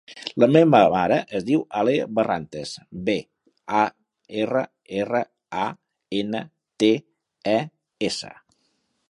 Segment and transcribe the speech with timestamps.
[0.43, 2.71] La meva mare es diu Alae Barrantes:
[3.09, 3.15] be,
[3.83, 3.85] a,
[4.45, 4.65] erra,
[5.03, 5.23] erra,
[5.67, 5.69] a,
[6.23, 6.43] ena,
[6.85, 6.93] te,
[7.55, 7.57] e,
[8.11, 8.35] essa.